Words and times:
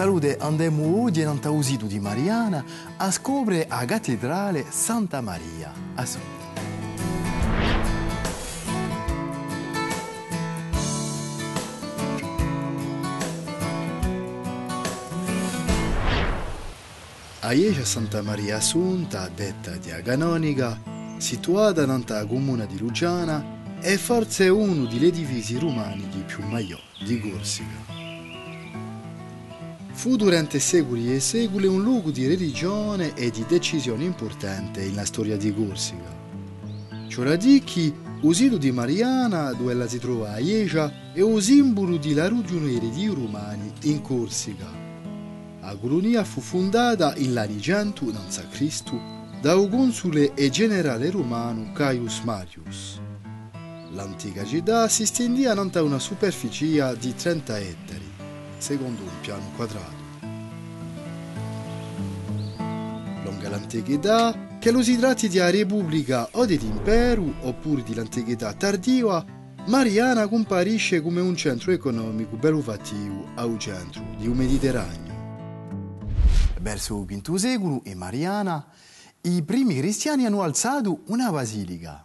Salute 0.00 0.38
andemmo 0.38 1.02
oggi 1.02 1.20
in 1.20 1.26
Antausido 1.26 1.84
di 1.84 2.00
Mariana 2.00 2.64
a 2.96 3.10
scoprire 3.10 3.66
la 3.68 3.84
cattedrale 3.84 4.64
Santa 4.66 5.20
Maria 5.20 5.70
a 17.40 17.52
Iecia 17.52 17.84
Santa 17.84 18.22
Maria 18.22 18.56
Assunta, 18.56 19.28
detta 19.28 19.76
Diaganonica, 19.76 20.80
situata 21.18 21.84
nella 21.84 22.24
comune 22.24 22.66
di 22.66 22.78
Lugiana, 22.78 23.44
è 23.80 23.96
forse 23.96 24.48
uno 24.48 24.86
degli 24.86 25.04
edifici 25.04 25.58
romanici 25.58 26.24
più 26.26 26.42
maggiori 26.46 26.80
di 27.04 27.20
Corsica. 27.20 28.09
Fu 30.00 30.16
durante 30.16 30.60
secoli 30.60 31.14
e 31.14 31.20
secoli 31.20 31.66
un 31.66 31.82
luogo 31.82 32.10
di 32.10 32.26
religione 32.26 33.12
e 33.12 33.28
di 33.28 33.44
decisione 33.46 34.02
importante 34.02 34.80
nella 34.80 35.04
storia 35.04 35.36
di 35.36 35.52
Corsica. 35.52 36.16
Cioradicchi, 37.06 37.94
il 38.22 38.34
sito 38.34 38.56
di 38.56 38.70
Mariana, 38.72 39.52
dove 39.52 39.74
la 39.74 39.86
si 39.86 39.98
trova 39.98 40.32
a 40.32 40.38
Iecia, 40.38 41.12
è 41.12 41.20
un 41.20 41.38
simbolo 41.42 41.98
della 41.98 42.30
ragioneria 42.30 42.88
di 42.88 43.08
romani 43.08 43.70
in 43.82 44.00
Corsica. 44.00 44.72
La 45.60 45.76
colonia 45.76 46.24
fu 46.24 46.40
fondata 46.40 47.12
in 47.16 47.34
l'anno 47.34 47.60
100 47.60 48.04
d.C. 48.06 48.82
da 49.42 49.54
un 49.54 49.68
consule 49.68 50.32
e 50.32 50.48
generale 50.48 51.10
romano 51.10 51.72
Caius 51.74 52.20
Marius. 52.20 52.98
L'antica 53.90 54.46
città 54.46 54.88
si 54.88 55.04
stendeva 55.04 55.52
a 55.52 55.82
una 55.82 55.98
superficie 55.98 56.96
di 56.98 57.14
30 57.14 57.58
ettari, 57.58 58.09
secondo 58.60 59.02
un 59.02 59.20
piano 59.20 59.44
quadrato. 59.56 60.08
Lunga 63.24 63.48
l'antichità, 63.48 64.56
che 64.58 64.70
lo 64.70 64.82
si 64.82 64.98
tratti 64.98 65.28
di 65.28 65.38
una 65.38 65.50
repubblica 65.50 66.28
o 66.32 66.46
dell'impero 66.46 67.34
oppure 67.40 67.82
di 67.82 67.94
l'antichità 67.94 68.52
tardiva, 68.52 69.24
Mariana 69.66 70.28
comparisce 70.28 71.02
come 71.02 71.20
un 71.20 71.36
centro 71.36 71.72
economico 71.72 72.36
bello 72.36 72.60
fattivo 72.60 73.28
al 73.34 73.58
centro 73.58 74.02
di 74.18 74.26
un 74.26 74.36
Mediterraneo. 74.36 75.18
Verso 76.60 76.98
il 76.98 77.20
V 77.20 77.34
secolo, 77.36 77.80
in 77.84 77.98
Mariana, 77.98 78.66
i 79.22 79.42
primi 79.42 79.76
cristiani 79.76 80.26
hanno 80.26 80.42
alzato 80.42 81.00
una 81.06 81.30
basilica 81.30 82.04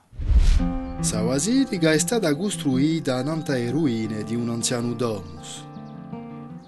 questa 1.05 1.21
basilica 1.21 1.91
è 1.91 1.99
stata 1.99 2.35
costruita 2.35 3.21
nelle 3.21 3.69
ruine 3.69 4.23
di 4.23 4.33
un 4.33 4.49
anziano 4.49 4.93
domus. 4.93 5.63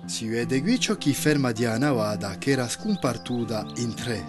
Si 0.07 0.25
vede 0.25 0.61
che 0.97 1.11
ferma 1.13 1.51
di 1.51 1.65
una 1.65 1.77
navata 1.77 2.37
che 2.37 2.51
era 2.51 2.67
scompartuta 2.69 3.67
in 3.75 3.93
tre. 3.93 4.23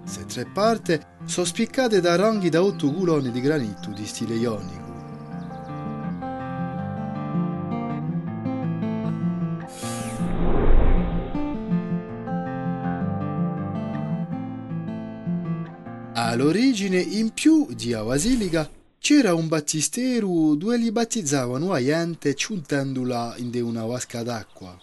Queste 0.00 0.24
tre 0.26 0.44
parti 0.44 1.00
sono 1.24 1.46
spiccate 1.46 2.00
da 2.00 2.16
ranghi 2.16 2.48
da 2.48 2.64
otto 2.64 2.92
colonne 2.92 3.30
di 3.30 3.40
granito 3.40 3.90
di 3.90 4.04
stile 4.04 4.34
ionico. 4.34 4.90
All'origine, 16.14 16.98
in 16.98 17.30
più 17.32 17.68
di 17.72 17.94
a 17.94 18.02
basilica, 18.02 18.68
c'era 19.02 19.34
un 19.34 19.48
battistero 19.48 20.54
dove 20.54 20.76
li 20.76 20.92
battezzavano 20.92 21.72
a 21.72 21.82
gente 21.82 22.36
ciuntandola 22.36 23.34
in 23.38 23.50
una 23.64 23.84
vasca 23.84 24.22
d'acqua. 24.22 24.78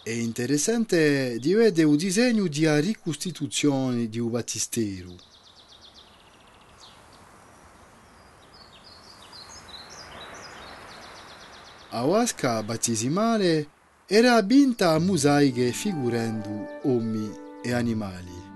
È 0.00 0.10
interessante 0.10 1.40
di 1.40 1.54
vedere 1.54 1.90
il 1.90 1.96
disegno 1.96 2.46
di 2.46 2.68
ricostituzione 2.80 4.08
di 4.08 4.20
un 4.20 4.30
battistero. 4.30 5.16
La 11.90 12.02
vasca 12.02 12.62
battesimale 12.62 13.68
era 14.06 14.36
abbinta 14.36 14.92
a 14.92 15.00
mosaiche 15.00 15.72
figurando 15.72 16.78
uomini 16.82 17.36
e 17.60 17.72
animali. 17.72 18.47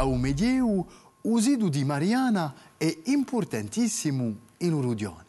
Au 0.00 0.14
Medievo, 0.14 0.86
usido 1.24 1.68
di 1.68 1.84
Mariana 1.84 2.54
è 2.78 2.90
importantissimo 3.04 4.34
in 4.60 4.72
Urudione. 4.72 5.26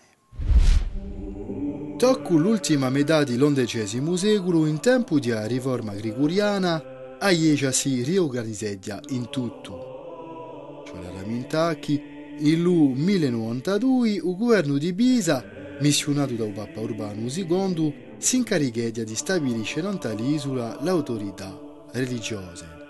Tocco 1.97 2.37
l'ultima 2.37 2.89
metà 2.89 3.25
dell'undicesimo 3.25 4.15
secolo, 4.15 4.65
in 4.65 4.79
tempo 4.79 5.19
di 5.19 5.33
riforma 5.47 5.93
grigoriana, 5.93 7.17
a 7.19 7.31
Iecia 7.31 7.73
si 7.73 8.01
riorganizza 8.01 8.97
in 9.09 9.27
tutto. 9.29 10.85
Cioè 10.87 11.01
la 11.01 11.19
Ramintacchi, 11.19 12.01
nel 12.39 12.59
1092 12.59 14.09
il 14.09 14.35
governo 14.37 14.77
di 14.77 14.93
Pisa, 14.93 15.43
missionato 15.81 16.33
dal 16.35 16.53
Papa 16.53 16.79
Urbano 16.79 17.27
II, 17.27 17.93
si 18.17 18.37
incarica 18.37 19.03
di 19.03 19.15
stabilire 19.15 19.81
nell'isola 19.81 20.77
l'autorità 20.79 21.59
religiosa. 21.91 22.80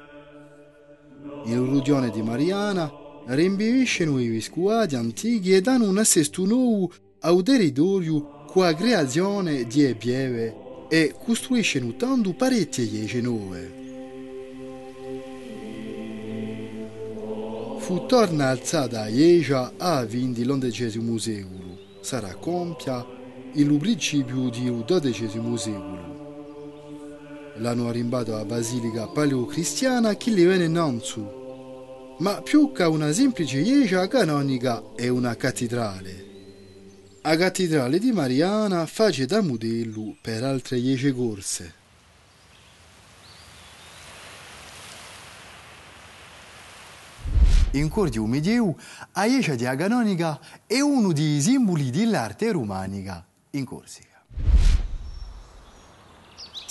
Il 1.46 1.58
rudione 1.58 2.10
di 2.10 2.22
Mariana 2.22 2.92
rinviviscono 3.26 4.20
i 4.20 4.28
viscuati 4.28 4.96
antichi 4.96 5.54
e 5.54 5.62
danno 5.62 5.90
un 5.90 5.98
assesto 5.98 6.46
nuovo 6.46 6.92
al 7.22 7.42
territorio 7.44 8.46
con 8.46 8.64
la 8.64 8.76
creazione 8.76 9.66
di 9.66 9.96
pieve 9.98 10.56
e 10.90 11.14
costruiscono 11.18 11.96
tanto 11.96 12.34
parecchie 12.34 13.22
nuove. 13.22 13.80
Fu 17.80 18.06
torna 18.06 18.50
alzata 18.50 19.02
a 19.02 19.08
Iecia 19.08 19.74
a 19.78 20.04
vindi 20.06 20.44
l'undicesimo 20.44 21.18
secolo. 21.18 21.78
Sarà 22.02 22.36
compia 22.36 23.06
il 23.54 23.78
principio 23.78 24.50
di 24.50 24.72
dodicesimo 24.86 25.58
secolo. 25.58 26.11
L'hanno 27.62 27.90
arrimbato 27.90 28.36
a 28.36 28.44
basilica 28.44 29.06
paleocristiana 29.06 30.16
che 30.16 30.32
li 30.32 30.46
venne 30.46 30.66
innanzi, 30.66 31.24
ma 32.18 32.42
più 32.42 32.72
che 32.72 32.82
una 32.84 33.12
semplice 33.12 33.62
chiesa 33.62 34.08
canonica 34.08 34.82
è 34.96 35.08
una 35.10 35.36
cattedrale. 35.36 36.26
La 37.22 37.38
cattedrale 37.38 38.00
di 38.00 38.12
Mariana 38.12 38.88
face 38.88 39.28
da 39.28 39.42
modello 39.42 40.16
per 40.20 40.44
altre 40.44 40.80
chiese 40.80 41.14
corse. 41.14 41.74
In 47.74 47.90
cordio 47.90 48.26
medievo, 48.26 48.76
la 49.14 49.26
chiesa 49.26 49.54
di 49.54 49.64
Canonica 49.64 50.40
è 50.66 50.80
uno 50.80 51.14
dei 51.14 51.40
simboli 51.40 51.92
dell'arte 51.92 52.52
romanica 52.52 53.24
in 53.52 53.66
Corsica. 53.66 54.11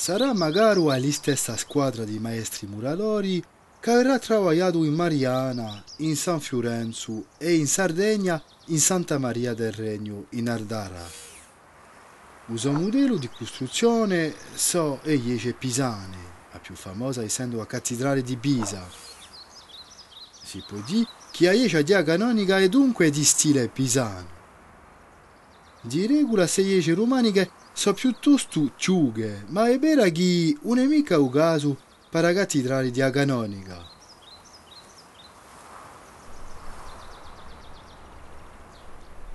Sarà 0.01 0.33
magari 0.33 0.83
la 0.83 1.13
stessa 1.13 1.59
squadra 1.59 2.05
di 2.05 2.19
maestri 2.19 2.67
muratori 2.67 3.45
che 3.79 3.91
avrà 3.91 4.19
lavorato 4.29 4.83
in 4.83 4.95
Mariana, 4.95 5.85
in 5.99 6.17
San 6.17 6.41
Fiorenzo 6.41 7.27
e 7.37 7.55
in 7.55 7.67
Sardegna 7.67 8.43
in 8.69 8.81
Santa 8.81 9.19
Maria 9.19 9.53
del 9.53 9.73
Regno 9.73 10.25
in 10.31 10.49
Ardara. 10.49 11.07
Uso 12.47 12.73
modello 12.73 13.19
di 13.19 13.29
costruzione 13.29 14.35
so 14.55 15.01
e 15.03 15.17
Iece 15.17 15.53
Pisane, 15.53 16.17
la 16.51 16.59
più 16.61 16.75
famosa 16.75 17.23
essendo 17.23 17.59
la 17.59 17.67
cattedrale 17.67 18.23
di 18.23 18.39
Pisa. 18.39 18.83
Si 20.43 20.65
può 20.67 20.79
dire 20.79 21.07
che 21.31 21.45
la 21.45 21.53
Iece 21.53 21.83
dia 21.83 22.03
canonica 22.03 22.59
è 22.59 22.71
dunque 22.71 23.11
di 23.11 23.23
stile 23.23 23.69
pisano. 23.69 24.40
Di 25.83 26.07
regola 26.07 26.47
se 26.47 26.61
Iece 26.61 26.93
romaniche 26.93 27.51
so 27.73 27.95
piuttosto 27.95 28.73
ciughe, 28.77 29.45
ma 29.49 29.69
è 29.69 29.79
vero 29.79 30.03
che 30.11 30.57
non 30.63 30.79
è 30.79 30.85
mica 30.85 31.19
un 31.19 31.31
caso 31.31 31.79
per 32.11 32.23
la 32.23 32.33
cattedrale 32.35 32.91
di 32.91 33.01
Aganonica. 33.01 33.89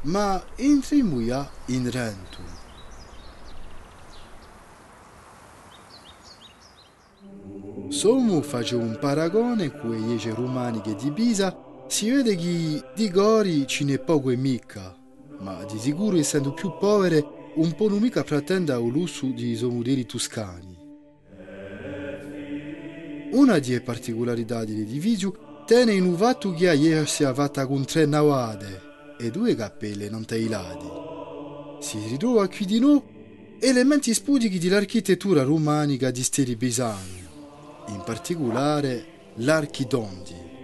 Ma 0.01 0.43
entriamo 0.55 1.19
in 1.67 1.89
Rento. 1.89 2.63
Sommo 7.89 8.41
faccio 8.43 8.77
un 8.77 8.97
paragone 8.99 9.71
con 9.71 9.97
iese 9.97 10.31
romaniche 10.31 10.93
di 10.95 11.11
Pisa, 11.11 11.57
si 11.87 12.11
vede 12.11 12.35
che 12.35 12.83
di 12.93 13.09
Gori 13.09 13.65
ce 13.65 13.83
n'è 13.83 13.97
poco 13.97 14.29
e 14.29 14.35
mica, 14.35 14.95
ma 15.39 15.63
di 15.65 15.77
sicuro 15.79 16.17
essendo 16.17 16.53
più 16.53 16.75
povere 16.77 17.51
un 17.55 17.73
po' 17.73 17.87
non 17.87 17.99
mica 17.99 18.23
pretenda 18.23 18.77
il 18.77 18.87
lusso 18.87 19.27
di 19.27 19.55
suoi 19.55 19.71
modelli 19.71 20.05
toscani. 20.05 20.77
Una 23.31 23.59
delle 23.59 23.81
particolarità 23.81 24.63
dell'edificio 24.63 25.63
tiene 25.65 25.93
in 25.93 26.05
un 26.05 26.15
fatto 26.15 26.53
che 26.53 26.73
ieri 26.73 27.05
si 27.05 27.23
è 27.23 27.33
fatta 27.33 27.65
con 27.65 27.85
tre 27.85 28.05
navate 28.05 28.81
e 29.17 29.31
due 29.31 29.55
cappelle 29.55 30.09
non 30.09 30.25
tagliate. 30.25 31.03
Si 31.79 31.97
ritrova 32.07 32.47
qui 32.47 32.65
di 32.65 32.79
noi 32.79 33.01
elementi 33.59 34.13
spudichi 34.13 34.59
dell'architettura 34.59 35.43
romanica 35.43 36.11
di 36.11 36.23
stili 36.23 36.55
pisani, 36.55 37.23
in 37.87 38.01
particolare 38.05 39.05
l'archidondi. 39.35 40.54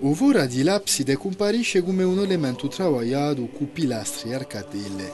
Uvora 0.00 0.46
di 0.46 0.62
l'abside 0.62 1.16
comparisce 1.16 1.82
come 1.82 2.04
un 2.04 2.20
elemento 2.20 2.68
travagliato 2.68 3.46
con 3.48 3.72
pilastri 3.72 4.30
e 4.30 4.34
arcatelle. 4.34 5.12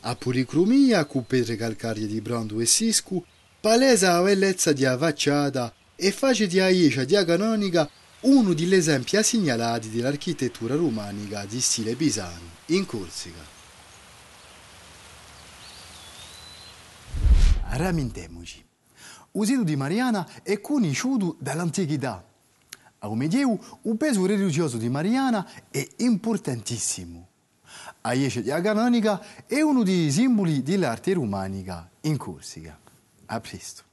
A 0.00 0.14
policromia, 0.14 1.06
con 1.06 1.24
pietre 1.24 1.56
calcarie 1.56 2.06
di 2.06 2.20
brando 2.20 2.60
e 2.60 2.66
siscu, 2.66 3.24
palesa 3.58 4.12
la 4.12 4.22
bellezza 4.22 4.74
di 4.74 4.84
avacciata 4.84 5.72
e 5.96 6.12
face 6.12 6.46
di 6.46 6.60
aiescia 6.60 7.04
diacanonica 7.04 7.88
uno 8.20 8.54
degli 8.54 8.74
esempi 8.74 9.22
segnalati 9.22 9.90
dell'architettura 9.90 10.74
romanica 10.74 11.44
di 11.44 11.60
stile 11.60 11.94
pisano 11.94 12.54
in 12.66 12.86
Corsica. 12.86 13.54
Ramintemoci. 17.68 18.64
Il 19.32 19.64
di 19.64 19.76
Mariana 19.76 20.26
è 20.42 20.60
conosciuto 20.62 21.36
dall'antichità. 21.38 22.24
A 23.00 23.14
Medievo, 23.14 23.58
il 23.82 23.96
peso 23.98 24.24
religioso 24.24 24.78
di 24.78 24.88
Mariana 24.88 25.46
è 25.70 25.86
importantissimo. 25.98 27.28
A 28.00 28.14
Iesce 28.14 28.40
di 28.40 28.48
Canonica 28.48 29.22
è 29.46 29.60
uno 29.60 29.82
dei 29.82 30.10
simboli 30.10 30.62
dell'arte 30.62 31.12
romanica 31.12 31.88
in 32.02 32.16
Corsica. 32.16 32.78
A 33.26 33.40
presto. 33.40 33.84